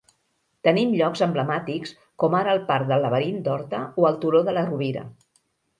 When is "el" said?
2.59-2.65, 4.13-4.21